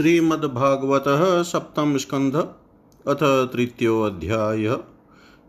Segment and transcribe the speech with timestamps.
[0.00, 1.04] श्रीमद्भागवत
[1.46, 2.48] सप्तम स्कंध
[3.08, 4.78] अथ तृतीयोध्याय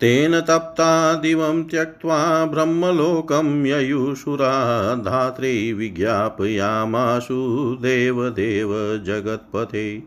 [0.00, 10.02] तेन तप्ता दिवं त्यक्त्वा ब्रह्मलोकं ययुषुरा धात्रे विज्ञापयामाशु देवदेव जगत्पथे।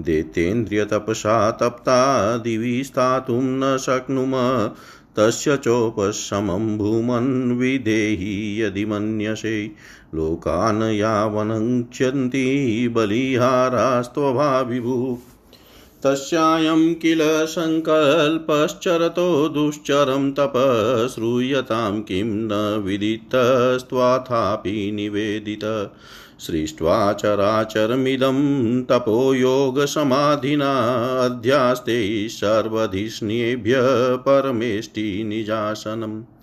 [0.00, 4.32] दैत्येन्द्रियतपसा तप्ता दिवि स्थातुं न शक्नुम,
[5.16, 9.70] तस्य चोपशमं भूमन् विदेहि यदि मन्यसे।
[10.14, 15.18] लोकान् यावनङ्क्ष्यन्ति बलिहारास्त्वभाविभू।
[16.06, 20.52] तस्यायं किल सङ्कल्पश्चरतो दुश्चरं तप
[21.14, 25.92] श्रूयतां किं न विदितस्त्वाथापि निवेदित।
[26.38, 33.74] सृष्ट्वा चराचरमिदं तपो योगसमाधिना अध्यास्ते सर्वधिष्ण्येभ्य
[34.16, 36.35] परमेष्टि निजासनम्।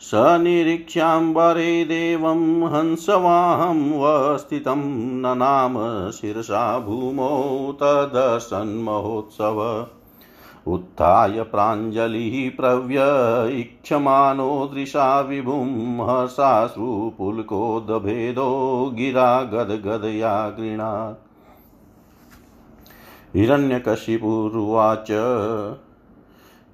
[0.00, 9.86] स निरीक्ष्याम्बरे देवं हंसवाहं वस्थितं ननाम शिरसा भूमौ तदसन्महोत्सव।
[10.66, 21.16] उत्थाय प्राञ्जलिः प्रव्यईक्षमाणो दृशा विभुं हसाश्रुपुलकोदभेदो गिरा गदगदया गृणात्।
[23.36, 25.06] हिरण्यकशिपुरुवाच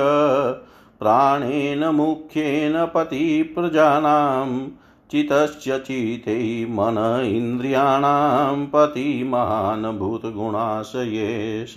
[1.00, 4.68] प्राणेन मुख्येन पतिप्रजानां
[5.10, 6.38] चितस्य चिते
[6.76, 11.74] मन इन्द्रियाणां पतिमहान् भूतगुणाशयेश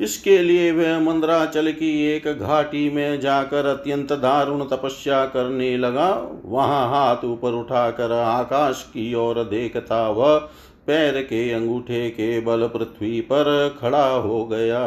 [0.00, 6.08] इसके लिए वह मंद्राचल की एक घाटी में जाकर अत्यंत दारुण तपस्या करने लगा।
[6.44, 10.38] वहाँ हाथ ऊपर उठाकर आकाश की ओर देखता वह
[10.86, 14.84] पैर के अंगूठे के बल पृथ्वी पर खड़ा हो गया।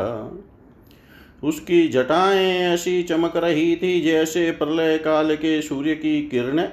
[1.44, 6.70] उसकी जटाएँ ऐसी चमक रही थी जैसे प्रलय काल के सूर्य की किरणें।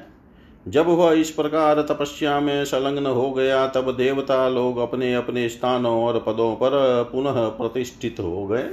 [0.69, 6.05] जब वह इस प्रकार तपस्या में संलग्न हो गया, तब देवता लोग अपने अपने स्थानों
[6.05, 6.71] और पदों पर
[7.12, 8.71] पुनः प्रतिष्ठित हो गए।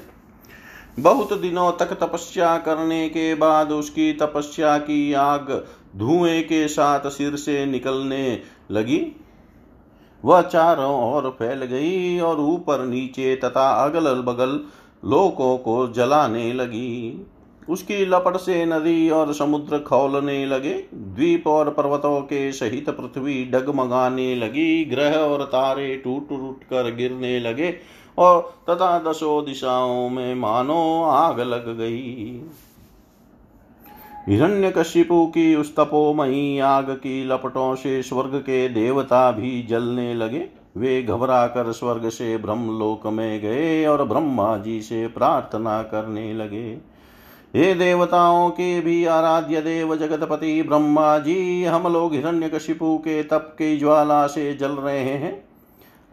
[1.00, 5.66] बहुत दिनों तक तपस्या करने के बाद उसकी तपस्या की आग
[5.96, 8.42] धुएँ के साथ सिर से निकलने
[8.72, 9.16] लगी।
[10.26, 14.60] वह चारों ओर फैल गई और ऊपर नीचे तथा अगल बगल
[15.06, 17.28] लोकों को जलाने लगी।
[17.70, 24.36] उसकी लपट से नदी और समुद्र खौलने लगे। द्वीप और पर्वतों के सहित पृथ्वी डगमगाने
[24.36, 27.76] लगी। ग्रह और तारे टूट टूट कर गिरने लगे
[28.18, 32.42] और तथा दसों दिशाओं में मानो आग लग गई।
[34.28, 40.48] हिरण्य हिरण्यकशिपु की उस तपोमयी आग की लपटों से स्वर्ग के देवता भी जलने लगे।
[40.78, 46.97] वे घबरा कर स्वर्ग से ब्रह्मलोक में गए और ब्रह्मा जी से प्रार्थना करने लगे।
[47.58, 53.50] हे देवताओं के भी आराध्य देव जगतपति ब्रह्मा जी, हम लोग हिरण्य हिरण्यकशिपु के तप
[53.54, 55.44] की ज्वाला से जल रहे हैं।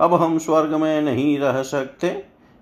[0.00, 2.06] अब हम स्वर्ग में नहीं रह सकते।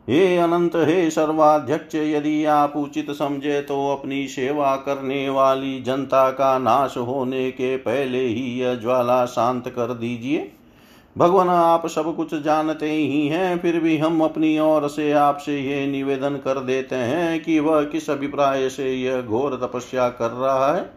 [0.08, 6.58] हे अनंत, हे सर्वाध्यक्ष, यदि आप उचित समझे तो अपनी सेवा करने वाली जनता का
[6.58, 10.52] नाश होने के पहले ही यह ज्वाला शांत कर दीजिए।
[11.16, 15.86] भगवान, आप सब कुछ जानते ही हैं, फिर भी हम अपनी ओर से आपसे ये
[15.86, 20.90] निवेदन कर देते हैं कि वह किस अभिप्राय से यह घोर तपस्या कर रहा है।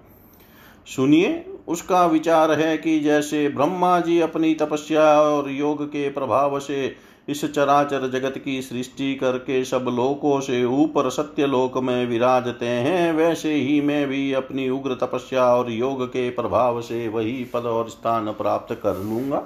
[0.87, 6.95] सुनिए, उसका विचार है कि जैसे ब्रह्मा जी अपनी तपस्या और योग के प्रभाव से
[7.29, 13.13] इस चराचर जगत की सृष्टि करके सब लोकों से ऊपर सत्य लोक में विराजते हैं,
[13.13, 17.89] वैसे ही मैं भी अपनी उग्र तपस्या और योग के प्रभाव से वही पद और
[17.89, 19.43] स्थान प्राप्त कर लूँगा।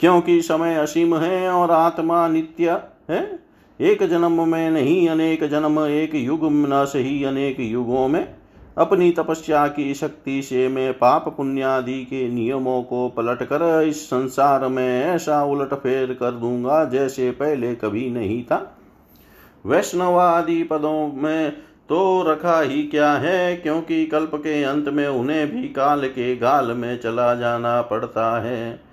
[0.00, 2.80] क्योंकि समय असीम है और आत्मा नित्य
[3.10, 3.38] है।
[3.80, 8.34] एक जन्म में नहीं, अनेक जन्म, एक युग न सही, अनेक युगों में।
[8.78, 14.66] अपनी तपस्या की शक्ति से मैं पाप पुण्यादि के नियमों को पलट कर इस संसार
[14.68, 18.76] में ऐसा उलट फेर कर दूँगा जैसे पहले कभी नहीं था।
[19.64, 21.50] वैष्णवादि पदों में
[21.88, 26.72] तो रखा ही क्या है, क्योंकि कल्प के अंत में उन्हें भी काल के गाल
[26.72, 28.89] में चला जाना पड़ता है।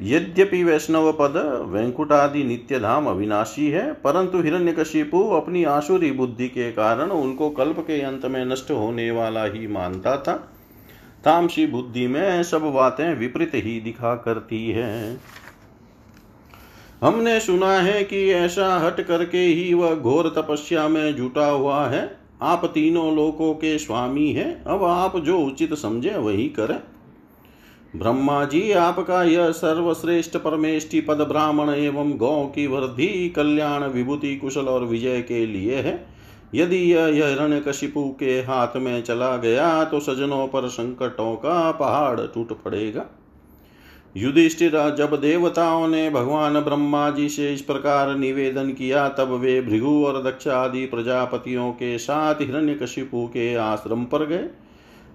[0.00, 1.36] यद्यपि वैष्णव पद
[1.68, 8.00] वैंकुटादि नित्य धाम अविनाशी है, परंतु हिरण्यकशिपु अपनी आसुरी बुद्धि के कारण उनको कल्प के
[8.00, 10.32] अंत में नष्ट होने वाला ही मानता था।
[11.24, 15.20] तामसी बुद्धि में सब बातें विपरीत ही दिखा करती है।
[17.02, 22.18] हमने सुना है कि ऐसा हट करके ही वह घोर तपस्या में जुटा हुआ है।
[22.42, 26.78] आप तीनों लोकों के स्वामी हैं, अब आप जो उचित समझे वही करें।
[27.96, 34.66] ब्रह्मा जी आपका यह सर्वश्रेष्ठ परमेष्टि पद ब्राह्मण एवं गौ की वृद्धि, कल्याण, विभूति, कुशल
[34.66, 35.94] और विजय के लिए है।
[36.54, 42.20] यदि यह हिरण्य कशिपु के हाथ में चला गया तो सजनों पर संकटों का पहाड़
[42.20, 43.04] टूट पड़ेगा।
[44.16, 50.04] युधिष्ठिर, जब देवताओं ने भगवान ब्रह्मा जी से इस प्रकार निवेदन किया, तब वे भृगु
[50.04, 54.48] और दक्ष आदि प्रजापतियों के साथ हिरण्यकशिपु के आश्रम पर गए।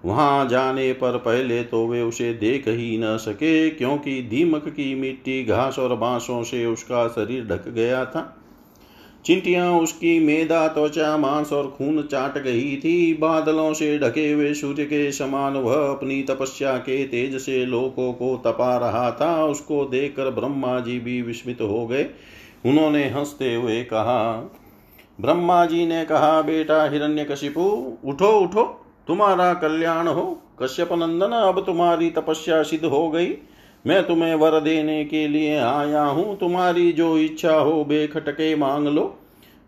[0.04, 5.44] वहाँ जाने पर पहले तो वे उसे देख ही न सके, क्योंकि दीमक की मिट्टी
[5.44, 8.38] घास और बांसों से उसका शरीर ढक गया था।
[9.24, 14.84] चिंटियाँ उसकी मेदा, त्वचा, मांस और खून चाट गई थी। बादलों से ढके हुए सूर्य
[14.84, 20.30] के समान वह अपनी तपस्या के तेज से लोगों को तपा रहा था। उसको देखकर
[20.30, 22.06] ब्रह्मा जी भी विस्मित हो गए।
[22.66, 24.50] उन्होंने हँसते हुए कहा
[25.20, 32.10] ब्रह्मा जी ने कहा, बेटा हिरण्यकशिपु, उठो उठो। तुम्हारा कल्याण हो। कश्यप नंदन अब तुम्हारी
[32.10, 33.34] तपस्या सिद्ध हो गई।
[33.84, 39.18] मैं तुम्हें वर देने के लिए आया हूँ। तुम्हारी जो इच्छा हो, बेखटके मांग लो।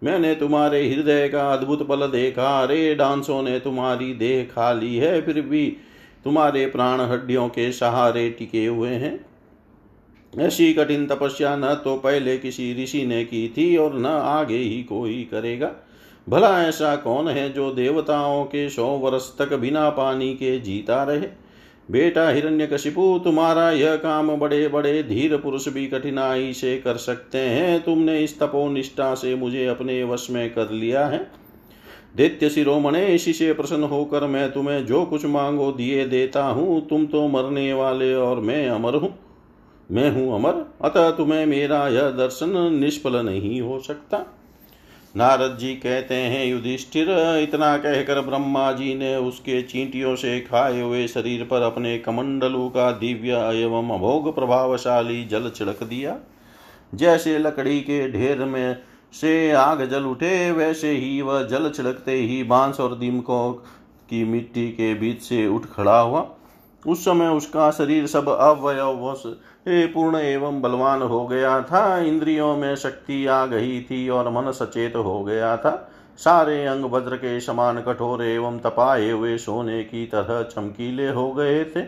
[0.03, 5.21] मैंने तुम्हारे हृदय का अद्भुत बल देखा। रे डांसों ने तुम्हारी देह खा ली है,
[5.23, 5.67] फिर भी
[6.25, 9.25] तुम्हारे प्राण हड्डियों के सहारे टिके हुए हैं।
[10.33, 14.83] ऐसी कठिन तपस्या न तो पहले किसी ऋषि ने की थी और न आगे ही
[14.83, 15.71] कोई करेगा।
[16.26, 21.26] भला ऐसा कौन है जो देवताओं के सौ वर्ष तक बिना पानी के जीता रहे?
[21.90, 27.83] बेटा हिरण्यकशिपु तुम्हारा यह काम बड़े बड़े धीर पुरुष भी कठिनाई से कर सकते हैं।
[27.83, 31.19] तुमने इस तपोनिष्ठा से मुझे अपने वश में कर लिया है।
[32.16, 37.07] दैत्य शिरोमणे, इसी से प्रसन्न होकर मैं तुम्हें जो कुछ मांगो दिए देता हूँ, तुम
[37.07, 39.14] तो मरने वाले और मैं अमर हूँ।
[39.90, 44.25] मैं हूँ अमर, अतः तुम्हें मेरा यह दर्शन निष्फल नहीं हो सकता।
[45.16, 47.06] नारद जी कहते हैं, युधिष्ठिर,
[47.42, 52.90] इतना कहकर ब्रह्मा जी ने उसके चींटियों से खाए हुए शरीर पर अपने कमंडलू का
[52.92, 56.16] दिव्य एवं अभोग प्रभावशाली जल छिड़क दिया।
[56.94, 58.76] जैसे लकड़ी के ढेर में
[59.12, 63.52] से आग जल उठे, वैसे ही वह जल छिड़कते ही बाँस और दीमकों
[64.11, 66.30] की मिट्टी के बीच से उठ खड़ा हुआ।
[66.87, 69.14] उस समय उसका शरीर सब अवयव
[69.68, 74.97] पूर्ण एवं बलवान हो गया था, इंद्रियों में शक्ति आ गई थी और मन सचेत
[74.97, 80.42] हो गया था। सारे अंग वज्र के समान कठोर एवं तपाए हुए सोने की तरह
[80.42, 81.85] चमकीले हो गए थे।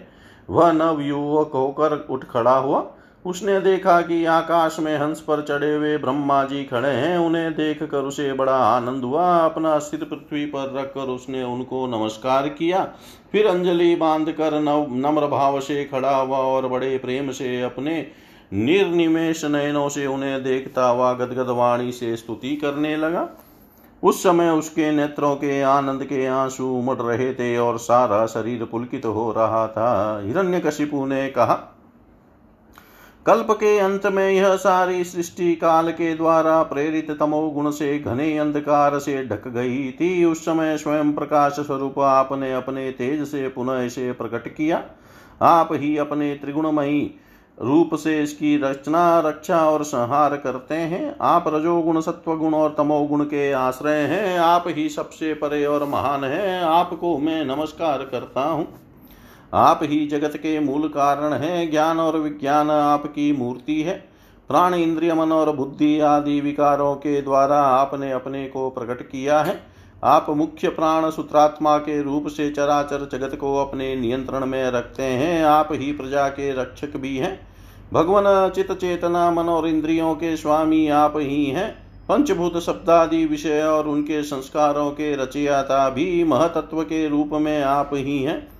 [0.50, 2.95] वह नवयुवक होकर उठ खड़ा हुआ।
[3.26, 7.82] उसने देखा कि आकाश में हंस पर चढ़े हुए ब्रह्मा जी खड़े हैं। उन्हें देख
[7.82, 12.84] कर उसे बड़ा आनंद हुआ। अपना सिर पृथ्वी पर रखकर उसने उनको नमस्कार किया।
[13.32, 18.06] फिर अंजलि बाँध कर नम्र भाव से खड़ा हुआ और बड़े प्रेम से अपने
[18.52, 23.28] निर्निमेश नयनों से उन्हें देखता हुआ गदगद वाणी से स्तुति करने लगा।
[24.02, 29.06] उस समय उसके नेत्रों के आनंद के आँसू उमड़ रहे थे और सारा शरीर पुलकित
[29.06, 31.54] हो रहा था। हिरण्यकशिपु ने कहा
[33.26, 38.38] कल्प के अंत में यह सारी सृष्टि काल के द्वारा प्रेरित तमो गुण से घने
[38.38, 43.82] अंधकार से ढक गई थी। उस समय स्वयं प्रकाश स्वरूप आपने अपने तेज से पुनः
[43.82, 44.82] इसे प्रकट किया।
[45.42, 47.14] आप ही अपने त्रिगुणमयी
[47.62, 53.52] रूप से इसकी रचना, रक्षा और संहार करते हैं। आप रजोगुण, सत्वगुण और तमोगुण के
[53.52, 58.85] आश्रय हैं। आप ही सबसे परे और महान हैं। आपको मैं नमस्कार करता हूँ।
[59.54, 64.08] आप ही जगत के मूल कारण हैं, ज्ञान और विज्ञान आपकी मूर्ति है।
[64.48, 69.62] प्राण इंद्रिय, मन और बुद्धि आदि विकारों के द्वारा आपने अपने को प्रकट किया है।
[70.04, 75.44] आप मुख्य प्राण सूत्रात्मा के रूप से चराचर जगत को अपने नियंत्रण में रखते हैं।
[75.44, 77.48] आप ही प्रजा के रक्षक भी हैं।
[77.92, 83.88] भगवान चित चेतना, मन और इंद्रियों के स्वामी आप ही हैं। पंचभूत शब्दादि विषय और
[83.88, 88.55] उनके संस्कारों के रचयाता भी महतत्व के रूप में आप ही हैं।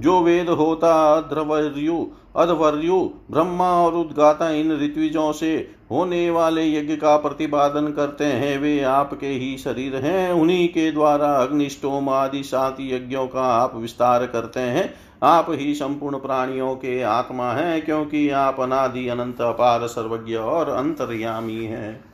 [0.00, 7.16] जो वेद होता अध्रवर्यु अधवर्यु ब्रह्मा और उद्गाता इन ऋत्विजों से होने वाले यज्ञ का
[7.16, 13.26] प्रतिपादन करते हैं, वे आपके ही शरीर हैं, उन्हीं के द्वारा अग्निष्टोम आदि सात यज्ञों
[13.26, 19.08] का आप विस्तार करते हैं। आप ही संपूर्ण प्राणियों के आत्मा हैं, क्योंकि आप अनादि,
[19.08, 22.13] अनंत, अपार, सर्वज्ञ और अंतर्यामी हैं।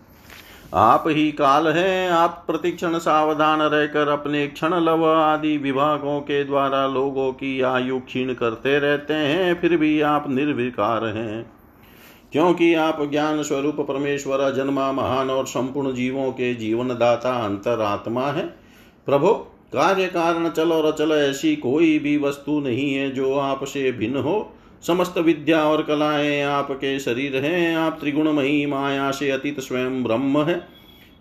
[0.74, 6.86] आप ही काल है, आप प्रतिक्षण सावधान रहकर अपने क्षण लव आदि विभागों के द्वारा
[6.86, 11.52] लोगों की आयु क्षीण करते रहते हैं, फिर भी आप निर्विकार हैं।
[12.32, 18.46] क्योंकि आप ज्ञान स्वरूप परमेश्वर, जन्मा महान और संपूर्ण जीवों के जीवन दाता अंतरात्मा है।
[19.06, 19.32] प्रभो,
[19.72, 24.52] कार्य कारण चल और अचल ऐसी कोई भी वस्तु नहीं है जो आपसे भिन्न हो।
[24.86, 30.68] समस्त विद्या और कलाएँ आपके शरीर हैं। आप त्रिगुणमयी माया से अतीत स्वयं ब्रह्म है।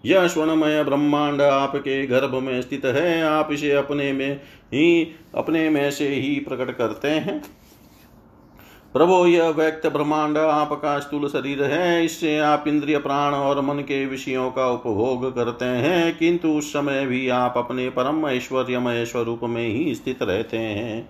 [0.06, 4.36] यह स्वर्णमय ब्रह्मांड आपके गर्भ में स्थित है। आप इसे अपने में
[4.74, 7.42] ही, अपने में से ही प्रकट करते हैं।
[8.94, 14.06] प्रभो, यह व्यक्त ब्रह्मांड आपका स्थूल शरीर है। इससे आप इंद्रिय प्राण और मन के
[14.06, 19.68] विषयों का उपभोग करते हैं। किंतु उस समय भी आप अपने परम ऐश्वर्यमय स्वरूप में
[19.68, 21.10] ही स्थित रहते हैं।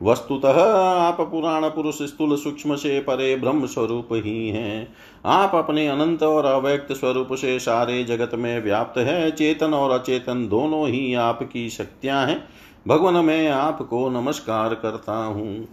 [0.00, 4.88] वस्तुतः आप पुराण पुरुष स्थूल सूक्ष्म से परे ब्रह्म स्वरूप ही हैं।
[5.24, 10.46] आप अपने अनंत और अव्यक्त स्वरूप से सारे जगत में व्याप्त है। चेतन और अचेतन
[10.48, 12.42] दोनों ही आपकी शक्तियाँ हैं।
[12.88, 15.68] भगवान, मैं आपको नमस्कार करता हूँ।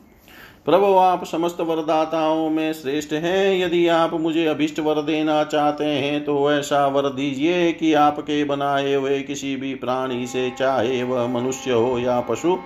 [0.66, 6.24] प्रभु, आप समस्त वरदाताओं में श्रेष्ठ हैं। यदि आप मुझे अभिष्ट वर देना चाहते हैं
[6.26, 11.72] तो ऐसा वर दीजिए कि आपके बनाए हुए किसी भी प्राणी से, चाहे वह मनुष्य
[11.72, 12.58] हो या पशु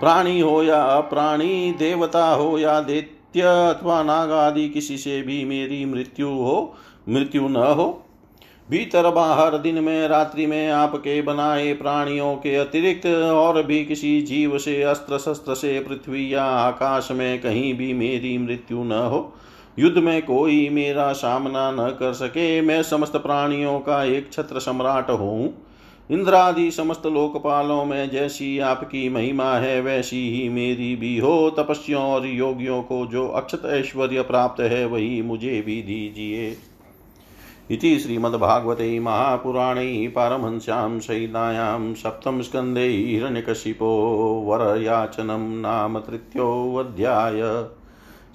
[0.00, 5.84] प्राणी हो या अप्राणी, देवता हो या दैत्य अथवा नाग आदि किसी से भी मेरी
[5.84, 6.74] मृत्यु हो,
[7.08, 8.02] मृत्यु न हो।
[8.70, 14.58] भीतर बाहर दिन में, रात्रि में आपके बनाए प्राणियों के अतिरिक्त और भी किसी जीव
[14.58, 19.32] से अस्त्र शस्त्र से, पृथ्वी या आकाश में कहीं भी मेरी मृत्यु न हो।
[19.78, 25.10] युद्ध में कोई मेरा सामना न कर सके, मैं समस्त प्राणियों का एक छत्र सम्राट
[25.10, 25.54] हूँ
[26.10, 32.26] इंद्रादि समस्त लोकपालों में जैसी आपकी महिमा है, वैसी ही मेरी भी हो। तपस्यों और
[32.26, 36.56] योगियों को जो अक्षत ऐश्वर्य प्राप्त है, वही मुझे भी दीजिए।
[37.70, 43.88] इति श्रीमद्भागवते महापुराणे पारमहंस्यां संहितायां सप्तमस्कन्धे हिरण्यकशिपो
[44.46, 47.40] वरयाचनं नाम तृतीयोऽध्याय।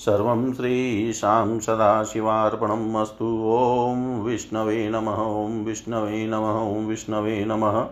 [0.02, 7.86] सर्वं श्रीशां सदाशिवार्पणम् ॐ विष्णवे नमः, ॐ विष्णवे नमः, ॐ विष्णवे नमः।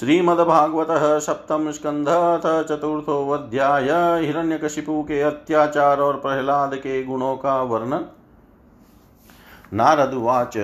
[0.00, 3.90] श्रीमद्भागवतः सप्तम स्कंध अथ चतुर्थोऽध्याय
[4.26, 8.06] हिरण्यकशिपु के अत्याचार और प्रहलाद के गुणों का वर्णन
[9.72, 10.56] नारदुवाच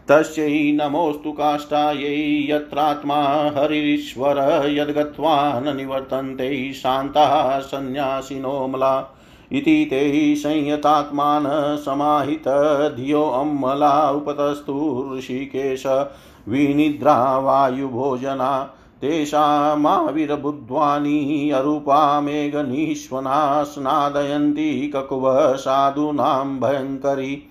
[0.08, 9.16] तस्यै नमोऽस्तु काष्ठायै यत्रात्मा हरीश्वर यद्गत्वा न निवर्तन्ते शान्ताः सन्न्यासिनोमला
[9.52, 15.86] इति ते संयतात्मान समाहितधियो अम्मला। उपतस्तु ऋषिकेश
[16.48, 27.42] विनिद्रा वायुभोजना। तेषामाविर्बुद्ध्वानि अरूपा मेघनीश्वना स्नादयन्ति ककुव साधूनां भयङ्करी।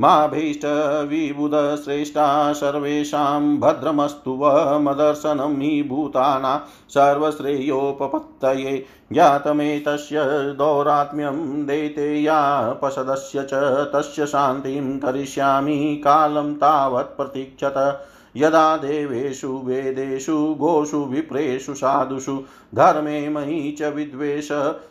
[0.00, 4.40] मा भीष्टविबुधश्रेष्ठा सर्वेषां भद्रमस्तु
[4.80, 10.16] मदर्शनं हि भूताना सर्वश्रेयोपपत्तये। ज्ञातमेतस्य
[10.58, 13.50] दौरात्म्यं दैतेयापसदस्य च
[13.94, 22.42] तस्य शान्तिं करिष्यामि। कालं तावत् प्रतीक्षत। यदा देवेषु वेदेषु गोषु विप्रेषु साधुषु
[22.74, 24.48] धर्मे मयि च विद्वेष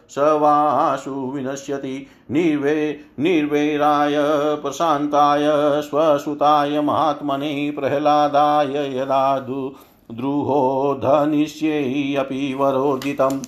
[0.10, 4.16] स विनश्यति। निर्वे निर्वैराय
[4.56, 5.42] प्रशान्ताय
[5.82, 13.40] स्वसुताय महात्मने प्रह्लादाय यदा द्रुहो धनिष्यै वरोदितम्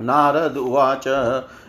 [0.00, 1.04] नारद उवाच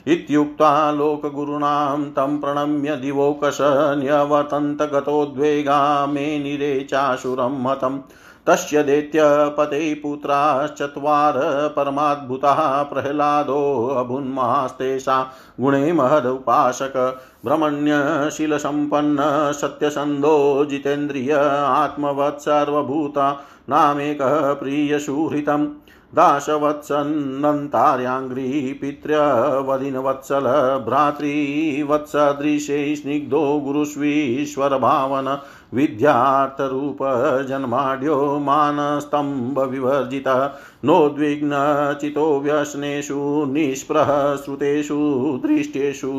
[0.09, 3.57] इत्युक्त्वा लोकगुरूणां तं प्रणम्य दिवोकश
[4.01, 7.99] न्यवर्तन्तगतोद्वेगा मे निरे चाशुरं हतं
[8.47, 11.33] तस्य दैत्यपते पुत्राश्चत्वार
[11.75, 21.33] परमाद्भुताः प्रह्लादोऽभुन्मास्तेषा गुणे महदुपासक ब्रह्मण्यशीलसम्पन्न सत्यसन्धो जितेन्द्रिय
[21.65, 25.67] आत्मवत् सर्वभूता। नामेकः प्रियसुहृतम्
[26.15, 28.45] दाशवत्सन्नन्तार्याङ्घ्री
[28.81, 30.47] पितृवदिनवत्सल
[30.85, 35.27] भ्रातृवत्सदृशे स्निग्धो गुरुष्वीश्वरभावन
[35.73, 40.39] विद्यार्थरूपजन्माढ्यो मानस्तम्भविवर्जितः
[40.85, 43.19] नोद्विग्नचितो व्यसनेषु
[43.49, 44.09] निष्प्रह
[44.45, 44.97] श्रुतेषु
[45.45, 46.11] दृष्टेषु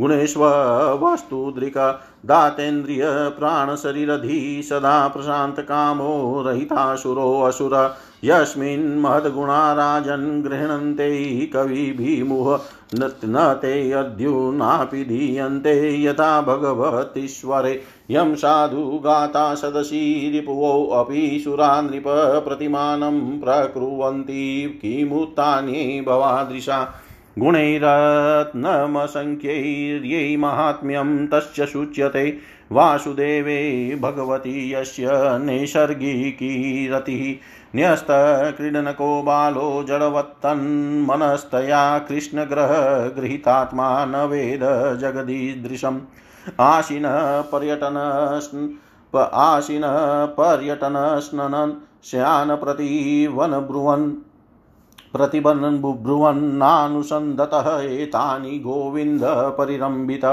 [0.00, 1.78] गुणेष्वस्तुदृक
[2.26, 7.74] दातेन्द्रियप्राणशरीरधी सदा प्रशान्तकामो रहितासुरोऽसुर
[8.24, 12.60] यस्मिन् महद्गुणा राजन् गृह्णन्ते कविभिमुह
[12.94, 22.04] न ते अद्युनापि दीयन्ते यथा भगवतीश्वरे। यं साधु गाता सदसि रिपुवोऽपि सुरा नृप
[22.48, 26.94] प्रतिमानं प्रकुर्वन्ति। किमुत्तान्ये भवादृशा।
[27.38, 32.38] गुणैरत्नमसङ्ख्यैर्यै महात्म्यं तस्य सूच्यते।
[32.72, 35.08] वासुदेवे भगवती यस्य
[35.44, 44.60] नैसर्गिकी रतिः। न्यस्तक्रीडनको बालो जडवत्तन्मनस्तया कृष्णग्रहगृहीतात्मा न वेद
[45.00, 46.00] जगदीदृशम्।
[46.60, 47.02] आशिन
[47.52, 47.96] पर्यटन
[49.34, 49.82] आशिन
[50.38, 54.10] पर्यटनस्नन् स्यान् प्रति वनब्रुवन्
[55.12, 59.20] प्रतिबन् बुभ्रुवन्नानुसन्दतः एतानि गोविन्द
[59.58, 60.24] परिरम्भित।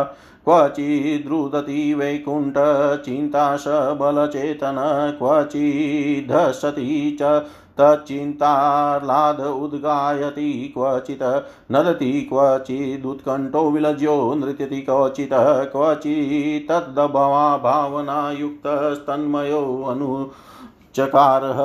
[0.46, 4.80] क्वचिद्रुदति वैकुण्ठचिन्ताशबलचेतन
[5.20, 6.88] क्वचिद्धसति
[7.22, 7.32] च
[7.80, 11.24] तच्चिन्ताह्लाद उद्गायति क्वचित्
[11.72, 15.34] नदति क्वचिदुत्कण्ठो विलज्यो नृत्यति क्वचित्
[15.72, 19.60] क्वचित्तद्भवा भावनायुक्तस्तन्मयो
[19.92, 21.60] अनुचकारः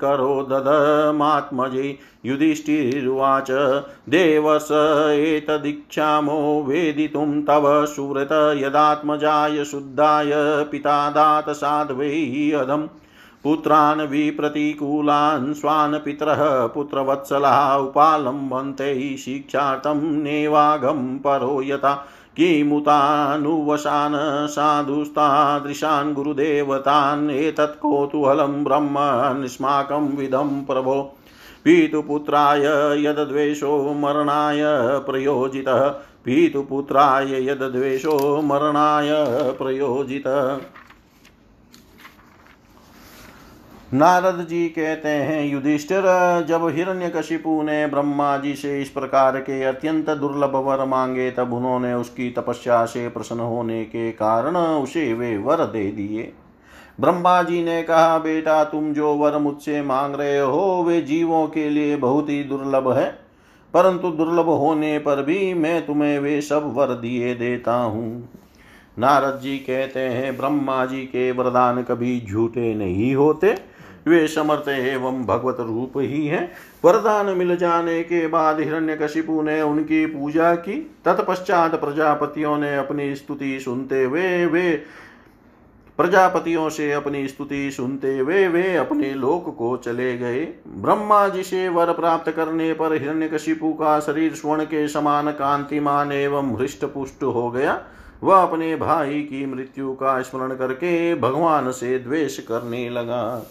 [0.01, 3.51] करो ददमात्मजे युधिष्ठिरुवाच,
[4.09, 4.67] देवस
[5.11, 10.31] एतदीक्षामो वेदितुं तव सुव्रत यदात्मजाय शुद्धाय
[10.71, 12.87] पिता दात साध्वै अधम्
[13.43, 28.63] पुत्रान् विप्रतिकूलान् स्वान् पितरः पुत्रवत्सला उपालम्बन्ते शिक्षार्थं नेवागं परो यथा। किमुतानुवशान् साधुस्तादृशान् गुरुदेवतान् एतत् कौतूहलं
[28.63, 28.95] ब्रह्म
[29.41, 30.07] निष्माकं
[30.65, 31.17] प्रभो।
[31.65, 34.61] पीतुपुत्राय यद्वेषो मरणाय
[34.99, 39.09] प्रयोजितः। पीतुपुत्राय यद्वेषो मरणाय
[39.51, 40.59] प्रयोजितः।
[43.93, 46.01] नारद जी कहते हैं, युधिष्ठिर,
[46.49, 51.93] जब हिरण्यकशिपु ने ब्रह्मा जी से इस प्रकार के अत्यंत दुर्लभ वर मांगे, तब उन्होंने
[51.93, 56.33] उसकी तपस्या से प्रसन्न होने के कारण उसे वे वर दे दिए।
[56.99, 61.69] ब्रह्मा जी ने कहा, बेटा, तुम जो वर मुझसे मांग रहे हो, वे जीवों के
[61.69, 63.19] लिए बहुत ही दुर्लभ है।
[63.73, 68.29] परंतु दुर्लभ होने पर भी मैं तुम्हें वे सब वर दिए देता हूँ।
[68.99, 73.70] नारद जी कहते हैं, ब्रह्मा जी के वरदान कभी झूठे नहीं होते।
[74.07, 76.51] वे समर्थ एवं भगवत रूप ही है।
[76.85, 83.59] वरदान मिल जाने के बाद हिरण्यकशिपु ने उनकी पूजा की। तत्पश्चात प्रजापतियों ने अपनी स्तुति
[83.59, 84.71] सुनते हुए वे
[85.99, 91.67] प्रजापतियों से अपनी स्तुति सुनते हुए वे अपने लोक को चले गए। ब्रह्मा जी से
[91.69, 97.49] वर प्राप्त करने पर हिरण्यकशिपु का शरीर स्वर्ण के समान कांतिमान एवं हृष्ट पुष्ट हो
[97.51, 97.81] गया।
[98.23, 103.45] वह अपने भाई की मृत्यु का स्मरण करके भगवान से द्वेष करने लगा।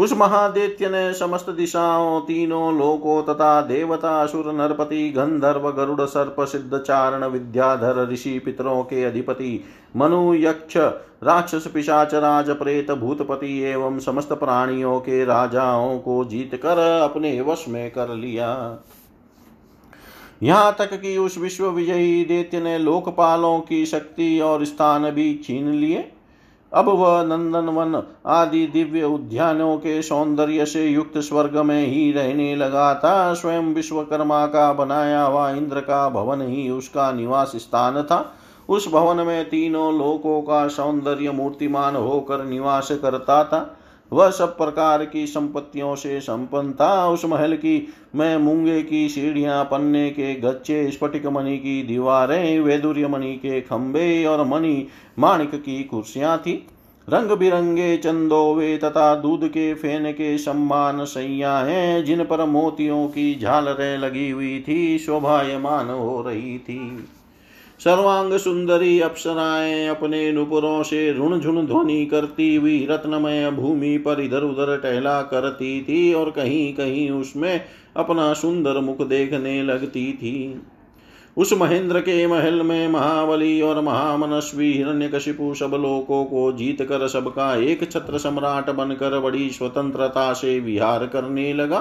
[0.00, 6.78] उस महादेत्य ने समस्त दिशाओं, तीनों लोकों तथा देवता, असुर, नरपति, गंधर्व, गरुड़, सर्प, सिद्ध,
[6.78, 9.64] चारण, विद्याधर, ऋषि, पितरों के अधिपति,
[9.96, 10.76] मनु, यक्ष,
[11.22, 17.64] राक्षस, पिशाच, राज, प्रेत, भूतपति एवं समस्त प्राणियों के राजाओं को जीत कर अपने वश
[17.68, 18.78] में कर लिया।
[20.42, 25.68] यहाँ तक कि उस विश्व विजयी दैत्य ने लोकपालों की शक्ति और स्थान भी छीन
[25.68, 26.12] लिए।
[26.74, 32.94] अब वह नंदनवन आदि दिव्य उद्यानों के सौंदर्य से युक्त स्वर्ग में ही रहने लगा
[32.94, 38.34] था। स्वयं विश्वकर्मा का बनाया हुआ इंद्र का भवन ही उसका निवास स्थान था।
[38.68, 43.79] उस भवन में तीनों लोकों का सौंदर्य मूर्तिमान होकर निवास करता था।
[44.12, 49.64] वह सब प्रकार की संपत्तियों से संपन्न था। उस महल की, मैं मूँगे की सीढ़ियाँ,
[49.64, 54.86] पन्ने के गच्चे, स्फटिक मणि की दीवारें, वेदुर्य मणि के खंबे और मणि
[55.18, 56.66] माणिक की कुर्सियाँ थी।
[57.08, 63.38] रंग बिरंगे चंदोवे तथा दूध के फेन के सम्मान सैया हैं, जिन पर मोतियों की
[63.38, 67.08] झालरें लगी हुई थी, शोभायमान हो रही थी।
[67.80, 74.42] सर्वांग सुंदरी अप्सराएँ अपने नुपुरों से रुण झुण ध्वनि करती हुई रत्नमय भूमि पर इधर
[74.42, 77.60] उधर टहला करती थी और कहीं कहीं उसमें
[77.96, 80.60] अपना सुंदर मुख देखने लगती थी।
[81.36, 87.54] उस महेंद्र के महल में महाबली और महामनस्वी हिरण्यकशिपु सब लोकों को जीत कर सबका
[87.56, 91.80] एक छत्र सम्राट बनकर बड़ी स्वतंत्रता से विहार करने लगा।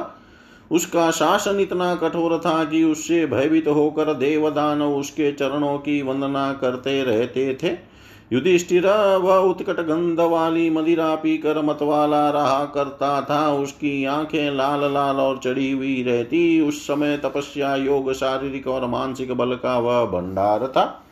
[0.72, 7.04] उसका शासन इतना कठोर था कि उससे भयभीत होकर देवदान उसके चरणों की वंदना करते
[7.04, 7.90] रहते थे।
[8.34, 15.16] युधिष्ठिर, वह उत्कट गंध वाली मदिरा पीकर मतवाला रहा करता था। उसकी आँखें लाल लाल
[15.16, 20.68] और चढ़ी हुई रहती। उस समय तपस्या, योग, शारीरिक और मानसिक बल का वह भंडार
[20.68, 21.06] था।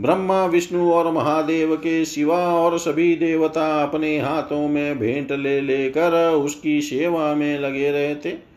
[0.00, 6.30] ब्रह्मा, विष्णु और महादेव के शिवा और सभी देवता अपने हाथों में भेंट ले लेकर
[6.30, 8.47] उसकी सेवा में लगे रहते।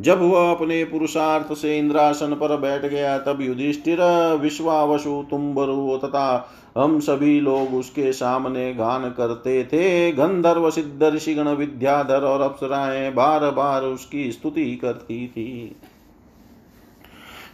[0.00, 3.98] जब वह अपने पुरुषार्थ से इंद्रासन पर बैठ गया, तब युधिष्ठिर
[4.42, 12.20] विश्वावसु तुम्बरु तथा हम सभी लोग उसके सामने गान करते थे। गंधर्व सिद्ध ऋषिगण विद्याधर
[12.20, 15.76] और अप्सराएँ बार बार उसकी स्तुति करती थी।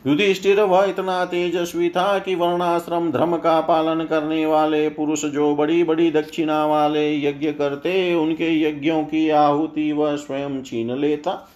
[0.06, 5.84] युधिष्ठिर, वह इतना तेजस्वी था कि वर्णाश्रम धर्म का पालन करने वाले पुरुष जो बड़ी
[5.84, 11.50] बड़ी दक्षिणा वाले यज्ञ करते, उनके यज्ञों की आहुति वह स्वयं छीन लेता।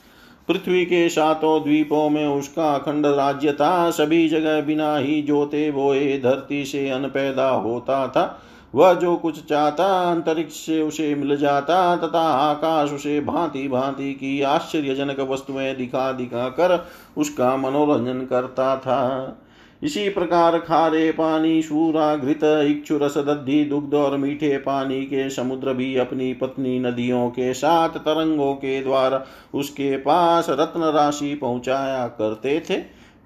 [0.49, 6.19] पृथ्वी के सातों द्वीपों में उसका अखंड राज्य था। सभी जगह बिना ही जोते बोए
[6.19, 8.43] धरती से अन पैदा होता था।
[8.75, 14.43] वह जो कुछ चाहता, अंतरिक्ष से उसे मिल जाता तथा आकाश उसे भांति भांति की
[14.43, 19.39] आश्चर्यजनक वस्तुएँ दिखा दिखा कर उसका मनोरंजन करता था।
[19.83, 25.73] इसी प्रकार खारे पानी शूरा घृत इक्षु रस दधि दुग्ध और मीठे पानी के समुद्र
[25.73, 32.61] भी अपनी पत्नी नदियों के साथ तरंगों के द्वारा उसके पास रत्न राशि पहुँचाया करते
[32.61, 32.77] थे।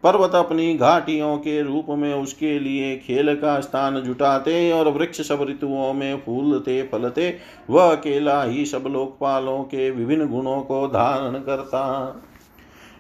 [0.05, 5.47] पर्वत अपनी घाटियों के रूप में उसके लिए खेल का स्थान जुटाते और वृक्ष सब
[5.49, 7.37] ऋतुओं में फूलते, फलते,
[7.71, 11.83] वह अकेला ही सब लोकपालों के विभिन्न गुणों को धारण करता।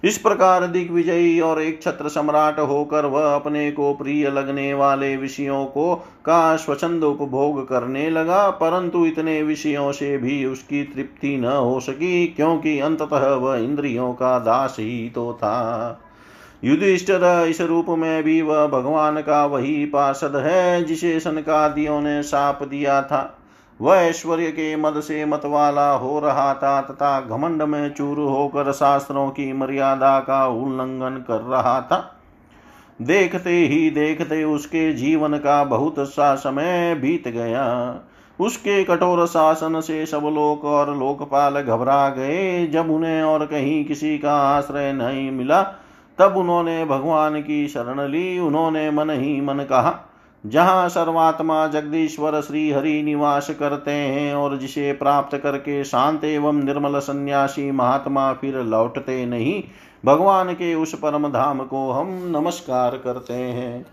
[0.04, 5.64] इस प्रकार दिग्विजयी और एक छत्र सम्राट होकर वह अपने को प्रिय लगने वाले विषयों
[5.64, 11.80] को का स्वच्छंद उपभोग करने लगा, परंतु इतने विषयों से भी उसकी तृप्ति न हो
[11.80, 16.00] सकी, क्योंकि अंततः वह इंद्रियों का दास ही तो था।
[16.64, 22.62] युधिष्ठर, इस रूप में भी वह भगवान का वही पार्षद है, जिसे सनकादियों ने साप
[22.62, 23.38] दिया था।
[23.80, 29.30] वह ऐश्वर्य के मद से मतवाला हो रहा था तथा घमंड में चूर होकर शास्त्रों
[29.30, 32.20] की मर्यादा का उल्लंघन कर रहा था।
[33.02, 37.64] देखते ही देखते उसके जीवन का बहुत सा समय बीत गया।
[38.40, 44.18] उसके कठोर शासन से सब लोक और लोकपाल घबरा गए। जब उन्हें और कहीं किसी
[44.18, 45.62] का आश्रय नहीं मिला,
[46.18, 49.90] तब उन्होंने भगवान की शरण ली। उन्होंने मन ही मन कहा
[50.44, 56.98] जहाँ सर्वात्मा जगदीश्वर श्री हरि निवास करते हैं और जिसे प्राप्त करके शांत एवं निर्मल
[56.98, 59.62] सन्यासी महात्मा फिर लौटते नहीं,
[60.04, 63.84] भगवान के उस परम धाम को हम नमस्कार करते हैं।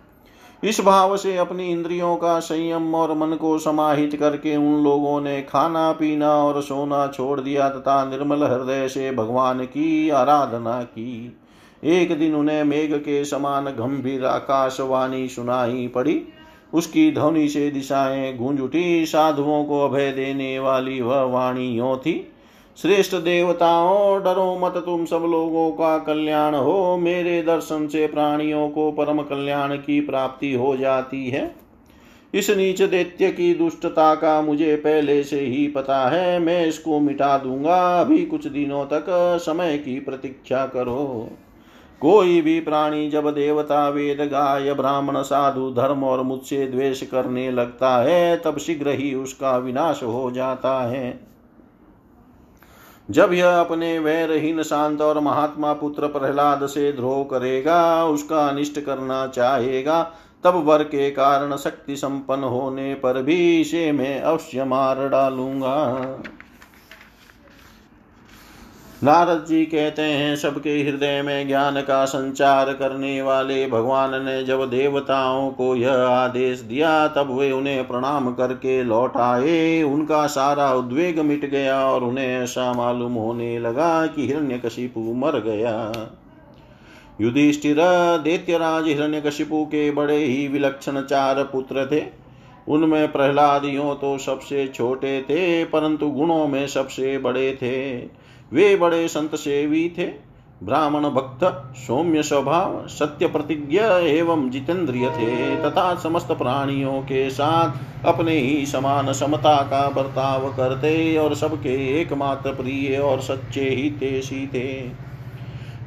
[0.64, 5.42] इस भाव से अपनी इंद्रियों का संयम और मन को समाहित करके उन लोगों ने
[5.42, 11.38] खाना, पीना और सोना छोड़ दिया तथा निर्मल हृदय से भगवान की आराधना की।
[11.84, 16.22] एक दिन उन्हें मेघ के समान गंभीर आकाशवाणी सुनाई पड़ी।
[16.74, 22.34] उसकी ध्वनि से दिशाएँ गूंज उठी। साधुओं को अभय देने वाली वह वाणी यो थी।
[22.78, 28.92] श्रेष्ठ देवताओं, डरो मत तुम सब लोगों का कल्याण हो। मेरे दर्शन से प्राणियों को
[28.92, 31.56] परम कल्याण की प्राप्ति हो जाती है।
[32.34, 37.38] इस नीच दैत्य की दुष्टता का मुझे पहले से ही पता है। मैं इसको मिटा
[37.38, 39.06] दूँगा। अभी कुछ दिनों तक
[39.42, 41.30] समय की प्रतीक्षा करो।
[42.02, 47.98] कोई भी प्राणी जब देवता, वेद, गाय, ब्राह्मण, साधु, धर्म और मुझसे द्वेष करने लगता
[47.98, 51.20] है, तब शीघ्र ही उसका विनाश हो जाता है।
[53.10, 59.28] जब यह अपने वैरहीन शांत और महात्मा पुत्र प्रहलाद से द्रोह करेगा, उसका अनिष्ट करना
[59.28, 60.12] चाहेगा,
[60.44, 65.96] तब वर के कारण शक्ति संपन्न होने पर भी इसे मैं अवश्य मार डालूँगा।
[69.04, 74.70] नारद जी कहते हैं, सबके हृदय में ज्ञान का संचार करने वाले भगवान ने जब
[74.70, 81.20] देवताओं को यह आदेश दिया, तब वे उन्हें प्रणाम करके लौट आए। उनका सारा उद्वेग
[81.20, 86.10] मिट गया और उन्हें ऐसा मालूम होने लगा कि हिरण्यकशिपु मर गया।
[87.22, 87.78] युधिष्ठिर,
[88.24, 92.04] दैत्यराज हिरण्यकशिपु के बड़े ही विलक्षण चार पुत्र थे।
[92.68, 98.19] उनमें प्रहलादियों तो सबसे छोटे थे, परंतु गुणों में सबसे बड़े थे।
[98.54, 100.30] वे बड़े संत सेवी थे।
[100.64, 108.38] ब्राह्मण भक्त, सौम्य स्वभाव, सत्य प्रतिज्ञ एवं जितेंद्रिय थे तथा समस्त प्राणियों के साथ अपने
[108.38, 115.10] ही समान समता का बर्ताव करते और सबके एकमात्र प्रिय और सच्चे ही तेसी थे।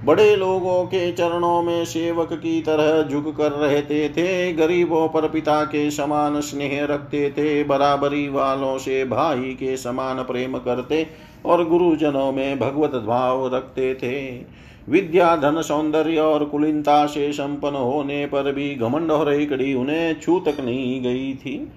[0.05, 5.65] बड़े लोगों के चरणों में सेवक की तरह झुक कर रहते थे, गरीबों पर पिता
[5.65, 11.07] के समान स्नेह रखते थे, बराबरी वालों से भाई के समान प्रेम करते
[11.47, 14.45] और गुरुजनों में भगवत भाव रखते थे।
[14.89, 20.41] विद्या, धन, सौंदर्य और कुलीनता से संपन्न होने पर भी घमंड और एकड़ी उन्हें छू
[20.41, 21.73] तक नहीं गई थी।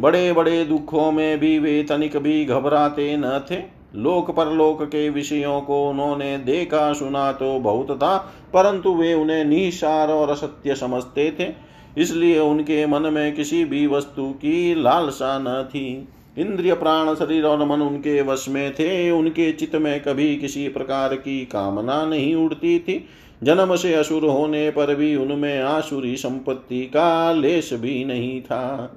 [0.00, 5.60] बड़े बड़े दुखों में भी वे तनिक भी घबराते न थे। लोक परलोक के विषयों
[5.60, 8.16] को उन्होंने देखा, सुना तो बहुत था,
[8.52, 14.30] परंतु वे उन्हें निसार और असत्य समझते थे। इसलिए उनके मन में किसी भी वस्तु
[14.30, 16.08] की लालसा न थी।
[16.38, 21.14] इंद्रिय प्राण शरीर और मन उनके वश में थे, उनके चित्त में कभी किसी प्रकार
[21.14, 23.08] की कामना नहीं उड़ती थी।
[23.42, 28.96] जन्म से असुर होने पर भी उनमें आसुरी संपत्ति का लेश भी नहीं था।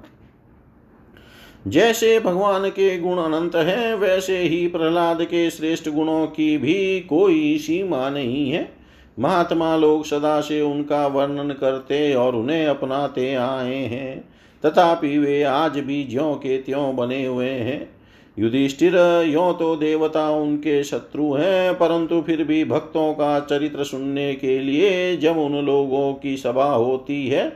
[1.66, 7.58] जैसे भगवान के गुण अनंत है, वैसे ही प्रहलाद के श्रेष्ठ गुणों की भी कोई
[7.58, 8.72] सीमा नहीं है।
[9.18, 14.35] महात्मा लोग सदा से उनका वर्णन करते और उन्हें अपनाते आए हैं।
[14.66, 17.96] तथापि वे आज भी ज्यो के त्यों बने हुए हैं।
[18.38, 18.94] युधिष्ठिर,
[19.26, 25.16] यो तो देवता उनके शत्रु हैं, परंतु फिर भी भक्तों का चरित्र सुनने के लिए
[25.16, 27.48] जब उन लोगों की सभा होती है,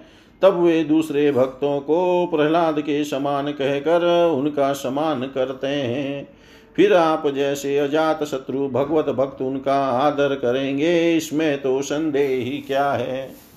[0.43, 6.29] तब वे दूसरे भक्तों को प्रहलाद के समान कहकर उनका समान करते हैं।
[6.77, 12.91] फिर आप जैसे अजात शत्रु, भगवत भक्त उनका आदर करेंगे, इसमें तो संदेह ही क्या
[12.93, 13.50] है?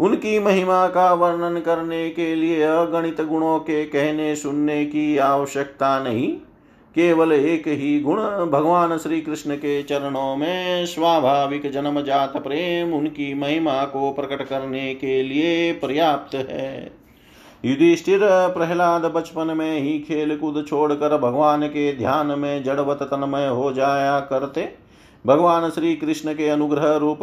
[0.00, 6.28] उनकी महिमा का वर्णन करने के लिए अगणित गुणों के कहने सुनने की आवश्यकता नहीं।
[6.94, 8.16] केवल एक ही गुण
[8.50, 15.22] भगवान श्री कृष्ण के चरणों में स्वाभाविक जन्मजात प्रेम उनकी महिमा को प्रकट करने के
[15.22, 16.92] लिए पर्याप्त है।
[17.64, 23.72] युधिष्ठिर प्रहलाद बचपन में ही खेल कूद छोड़कर भगवान के ध्यान में जड़वत तन्मय हो
[23.72, 24.83] जाया करते।
[25.24, 27.18] भगवान श्री कृष्ण के अनुग्रह रूप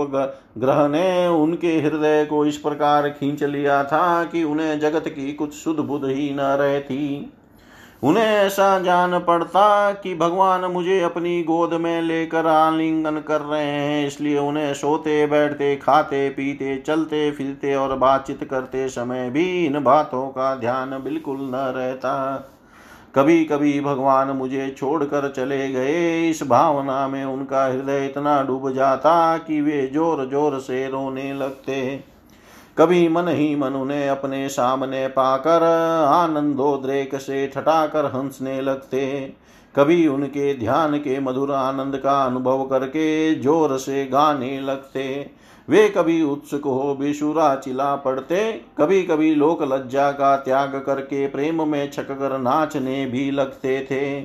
[0.58, 5.54] ग्रह ने उनके हृदय को इस प्रकार खींच लिया था कि उन्हें जगत की कुछ
[5.54, 7.32] शुद्ध बुद्ध ही न रहती।
[8.04, 14.08] उन्हें ऐसा जान पड़ता कि भगवान मुझे अपनी गोद में लेकर आलिंगन कर रहे हैं,
[14.08, 20.28] इसलिए उन्हें सोते, बैठते, खाते, पीते, चलते, फिरते और बातचीत करते समय भी इन बातों
[20.28, 22.14] का ध्यान बिल्कुल न रहता।
[23.16, 29.38] कभी कभी भगवान मुझे छोड़कर चले गए। इस भावना में उनका हृदय इतना डूब जाता
[29.38, 32.04] कि वे ज़ोर ज़ोर से रोने लगते।
[32.78, 35.64] कभी मन ही मन उन्हें अपने सामने पाकर,
[36.08, 39.34] आनंदोद्रेक से ठटाकर हंसने लगते।
[39.76, 45.32] कभी उनके ध्यान के मधुर आनंद का अनुभव करके ज़ोर से गाने लगते।
[45.72, 51.68] वे कभी उत्सुक हो, बेशुरा चिला पड़ते। कभी कभी लोक लज्जा का त्याग करके प्रेम
[51.68, 54.22] में छक कर नाचने भी लगते थे।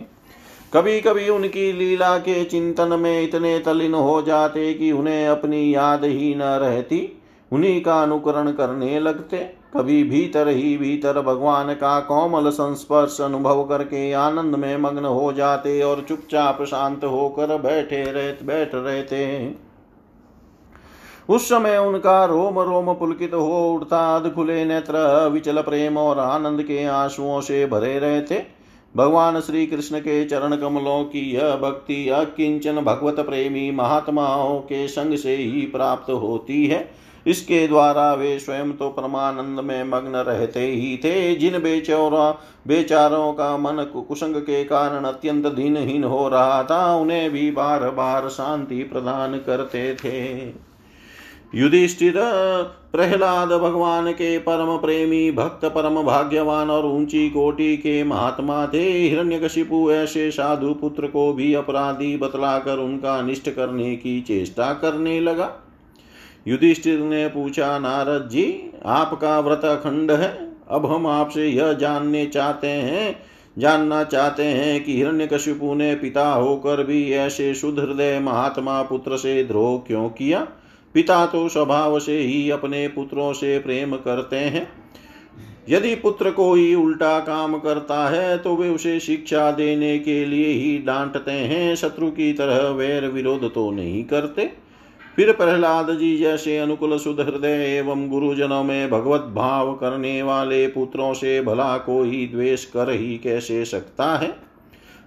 [0.75, 6.05] कभी कभी उनकी लीला के चिंतन में इतने तलीन हो जाते कि उन्हें अपनी याद
[6.05, 7.23] ही न रहती।
[7.53, 9.37] उन्हीं का अनुकरण करने लगते।
[9.75, 15.83] कभी भीतर ही भीतर भगवान का कोमल संस्पर्श अनुभव करके आनंद में मग्न हो जाते
[15.83, 19.55] और चुपचाप शांत होकर बैठे रहते बैठ रहते।
[21.29, 26.62] उस समय उनका रोम रोम पुलकित हो उठता अध खुले नेत्र, विचल प्रेम और आनंद
[26.62, 28.43] के आंसुओं से भरे रहे थे
[28.95, 35.16] भगवान श्री कृष्ण के चरण कमलों की यह भक्ति अकिंचन भगवत प्रेमी महात्माओं के संग
[35.16, 36.89] से ही प्राप्त होती है।
[37.27, 42.31] इसके द्वारा वे स्वयं तो परमानंद में मग्न रहते ही थे। जिन बेचौरा,
[42.66, 48.29] बेचारों का मन कुसंग के कारण अत्यंत दीनहीन हो रहा था, उन्हें भी बार बार
[48.29, 50.47] शांति प्रदान करते थे।
[51.57, 52.15] युधिष्ठिर,
[52.93, 59.91] प्रहलाद भगवान के परम प्रेमी, भक्त, परम भाग्यवान और ऊँची कोटि के महात्मा थे। हिरण्यकशिपु
[59.93, 65.53] ऐसे साधु पुत्र को भी अपराधी बतलाकर उनका अनिष्ट करने की चेष्टा करने लगा।
[66.49, 70.53] युधिष्ठिर ने पूछा, नारद जी, आपका व्रत अखंड है?
[70.71, 73.19] अब हम आपसे यह जानने चाहते हैं,
[73.59, 79.87] जानना चाहते हैं कि हिरण्यकशिपु ने पिता होकर भी ऐसे हृदय महात्मा पुत्र से द्रोह
[79.87, 80.47] क्यों किया?
[80.97, 84.67] पिता तो स्वभाव से ही अपने पुत्रों से प्रेम करते हैं।
[85.69, 90.79] यदि पुत्र कोई उल्टा काम करता है तो वे उसे शिक्षा देने के लिए ही
[90.79, 94.51] डांटते हैं। शत्रु की तरह वैर विरोध तो नहीं करते।
[95.17, 101.13] फिर प्रहलाद जी जैसे अनुकूल शुद्ध हृदय एवं गुरुजनों में भगवत भाव करने वाले पुत्रों
[101.15, 104.35] से भला कोई द्वेष कर ही कैसे सकता है?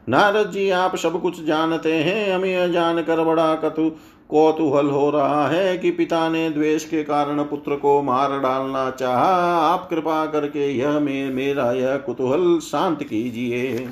[0.10, 3.92] नारद जी, आप सब कुछ जानते हैं। हमें जानकर बड़ा कतु
[4.30, 9.32] कौतूहल हो रहा है कि पिता ने द्वेष के कारण पुत्र को मार डालना चाहा।
[9.70, 13.90] आप कृपा करके यह मे, मेरा यह कुतूहल शांत कीजिए।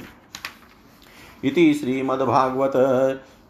[1.44, 2.74] इति श्रीमद्भागवत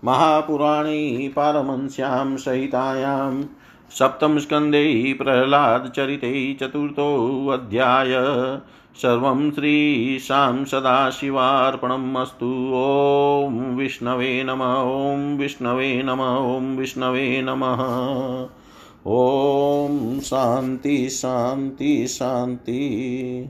[0.04, 3.44] महापुराणे पारमंस्यां सहितायां
[3.92, 8.14] सप्तमस्कन्धे प्रह्लादचरिते चतुर्थोऽध्याय
[9.02, 17.80] सर्वं श्रीशां सदाशिवार्पणम् अस्तु। ॐ विष्णवे नम, ॐ विष्णवे नम, ॐ विष्णवे नमः।
[19.08, 23.44] ॐ शान्ति शान्ति शान्ति।